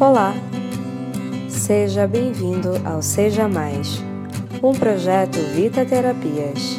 Olá! 0.00 0.32
Seja 1.46 2.06
bem-vindo 2.06 2.70
ao 2.86 3.02
Seja 3.02 3.46
Mais, 3.46 3.98
um 4.62 4.72
projeto 4.72 5.36
Vita 5.54 5.84
Terapias. 5.84 6.76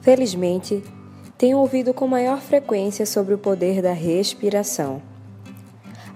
Felizmente, 0.00 0.82
tenho 1.38 1.56
ouvido 1.56 1.94
com 1.94 2.08
maior 2.08 2.40
frequência 2.40 3.06
sobre 3.06 3.32
o 3.32 3.38
poder 3.38 3.80
da 3.80 3.92
respiração. 3.92 5.00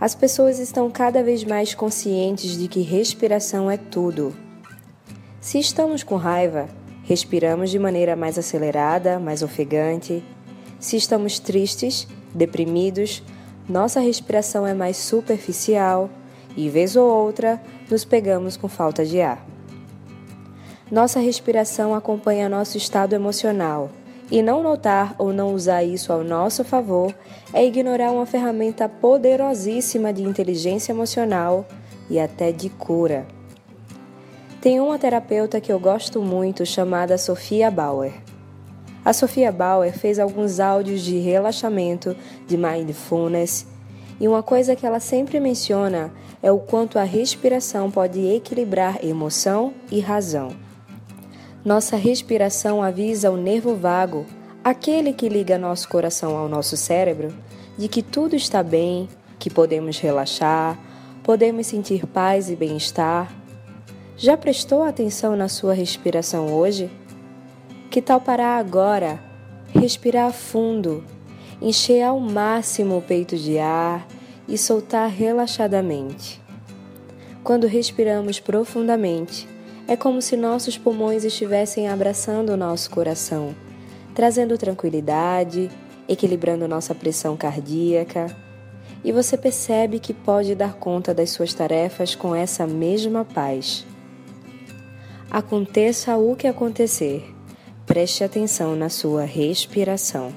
As 0.01 0.17
pessoas 0.17 0.59
estão 0.59 0.91
cada 0.91 1.23
vez 1.23 1.45
mais 1.45 1.73
conscientes 1.73 2.59
de 2.59 2.66
que 2.66 2.80
respiração 2.80 3.71
é 3.71 3.77
tudo. 3.77 4.35
Se 5.41 5.61
estamos 5.61 6.03
com 6.03 6.16
raiva, 6.16 6.69
respiramos 7.05 7.71
de 7.71 7.79
maneira 7.79 8.16
mais 8.16 8.37
acelerada, 8.37 9.21
mais 9.21 9.45
ofegante. 9.45 10.25
Se 10.80 10.96
estamos 10.96 11.39
tristes, 11.39 12.09
deprimidos, 12.35 13.23
nossa 13.69 14.01
respiração 14.01 14.67
é 14.67 14.75
mais 14.75 14.96
superficial 14.96 16.11
e, 16.57 16.68
vez 16.68 16.96
ou 16.96 17.09
outra, 17.09 17.61
nos 17.90 18.04
pegamos 18.04 18.57
com 18.57 18.68
falta 18.68 19.04
de 19.04 19.21
ar. 19.21 19.45
Nossa 20.90 21.18
respiração 21.18 21.95
acompanha 21.95 22.49
nosso 22.49 22.77
estado 22.77 23.14
emocional 23.14 23.90
e 24.31 24.43
não 24.43 24.63
notar 24.63 25.14
ou 25.18 25.32
não 25.32 25.54
usar 25.54 25.82
isso 25.82 26.13
ao 26.13 26.23
nosso 26.23 26.64
favor 26.64 27.14
é 27.53 27.64
ignorar 27.64 28.11
uma 28.11 28.27
ferramenta 28.27 28.89
poderosíssima 28.89 30.12
de 30.12 30.23
inteligência 30.23 30.93
emocional 30.93 31.67
e 32.11 32.19
até 32.19 32.53
de 32.53 32.69
cura. 32.69 33.27
Tem 34.61 34.81
uma 34.81 34.98
terapeuta 34.98 35.61
que 35.61 35.73
eu 35.73 35.78
gosto 35.78 36.23
muito 36.23 36.65
chamada 36.65 37.19
Sofia 37.19 37.70
Bauer. 37.70 38.12
A 39.05 39.12
Sofia 39.12 39.53
Bauer 39.53 39.92
fez 39.92 40.19
alguns 40.19 40.58
áudios 40.58 41.03
de 41.03 41.19
relaxamento, 41.19 42.17
de 42.47 42.56
mindfulness, 42.56 43.67
e 44.19 44.27
uma 44.27 44.42
coisa 44.42 44.75
que 44.75 44.86
ela 44.86 45.00
sempre 45.00 45.39
menciona 45.39 46.11
é 46.42 46.50
o 46.50 46.58
quanto 46.58 46.98
a 46.98 47.03
respiração 47.03 47.91
pode 47.91 48.25
equilibrar 48.27 49.05
emoção 49.05 49.75
e 49.91 50.01
razão. 50.01 50.56
Nossa 51.64 51.97
respiração 51.97 52.83
avisa 52.83 53.31
o 53.31 53.37
nervo 53.37 53.75
vago, 53.75 54.25
aquele 54.62 55.12
que 55.12 55.29
liga 55.29 55.59
nosso 55.59 55.89
coração 55.89 56.36
ao 56.36 56.48
nosso 56.48 56.77
cérebro, 56.77 57.34
de 57.77 57.89
que 57.89 58.03
tudo 58.03 58.36
está 58.36 58.62
bem, 58.62 59.09
que 59.39 59.51
podemos 59.51 59.98
relaxar, 59.98 60.79
podemos 61.23 61.67
sentir 61.67 62.07
paz 62.07 62.48
e 62.48 62.57
bem-estar. 62.57 63.31
Já 64.17 64.36
prestou 64.36 64.83
atenção 64.83 65.34
na 65.34 65.48
sua 65.48 65.75
respiração 65.75 66.55
hoje? 66.55 66.91
Que 67.95 68.03
tal 68.03 68.20
parar 68.20 68.59
agora, 68.59 69.23
respirar 69.73 70.33
fundo, 70.33 71.05
encher 71.62 72.03
ao 72.03 72.19
máximo 72.19 72.98
o 72.98 73.01
peito 73.01 73.36
de 73.36 73.56
ar 73.61 74.05
e 74.48 74.59
soltar 74.59 75.09
relaxadamente? 75.09 76.42
Quando 77.45 77.69
respiramos 77.69 78.41
profundamente, 78.41 79.48
é 79.86 79.97
como 79.97 80.20
se 80.20 80.36
nossos 80.36 80.77
pulmões 80.77 81.23
estivessem 81.23 81.86
abraçando 81.86 82.51
o 82.51 82.56
nosso 82.56 82.91
coração, 82.91 83.55
trazendo 84.12 84.58
tranquilidade, 84.58 85.70
equilibrando 86.08 86.67
nossa 86.67 86.97
pressão 86.97 87.36
cardíaca. 87.36 88.27
E 89.05 89.12
você 89.12 89.39
percebe 89.39 90.01
que 90.01 90.12
pode 90.12 90.56
dar 90.56 90.75
conta 90.75 91.14
das 91.14 91.31
suas 91.31 91.55
tarefas 91.55 92.17
com 92.17 92.34
essa 92.34 92.67
mesma 92.67 93.25
paz. 93.25 93.86
Aconteça 95.31 96.17
o 96.17 96.34
que 96.34 96.48
acontecer, 96.48 97.34
Preste 97.95 98.25
atenção 98.25 98.75
na 98.75 98.89
sua 98.89 99.25
respiração. 99.25 100.33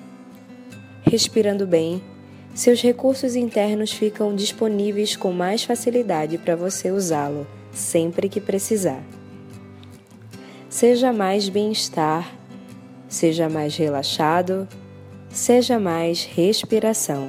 Respirando 1.01 1.65
bem, 1.65 2.03
seus 2.53 2.83
recursos 2.83 3.35
internos 3.35 3.91
ficam 3.91 4.35
disponíveis 4.35 5.15
com 5.15 5.31
mais 5.31 5.63
facilidade 5.63 6.37
para 6.37 6.55
você 6.55 6.91
usá-lo 6.91 7.47
sempre 7.71 8.29
que 8.29 8.39
precisar. 8.39 9.01
Seja 10.69 11.11
mais 11.11 11.49
bem-estar, 11.49 12.31
seja 13.09 13.49
mais 13.49 13.75
relaxado, 13.75 14.67
seja 15.27 15.79
mais 15.79 16.25
respiração. 16.25 17.27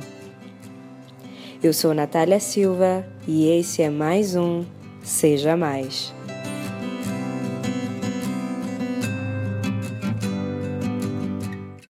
Eu 1.63 1.73
sou 1.73 1.95
Natália 1.95 2.39
Silva 2.39 3.03
e 3.27 3.49
esse 3.49 3.81
é 3.81 3.89
mais 3.89 4.37
um 4.37 4.63
Seja 5.03 5.57
Mais. 5.57 6.13